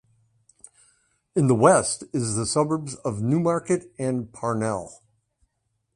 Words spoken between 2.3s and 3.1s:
the suburbs